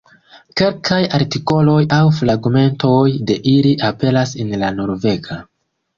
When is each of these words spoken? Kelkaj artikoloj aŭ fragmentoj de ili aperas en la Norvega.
Kelkaj 0.59 0.99
artikoloj 1.17 1.83
aŭ 1.99 2.01
fragmentoj 2.21 3.05
de 3.31 3.39
ili 3.55 3.75
aperas 3.91 4.35
en 4.45 4.55
la 4.63 4.73
Norvega. 4.79 5.39